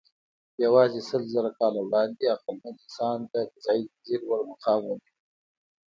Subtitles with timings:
[0.63, 5.13] یواځې سلزره کاله وړاندې عقلمن انسان د غذایي ځنځير لوړ مقام ونیو.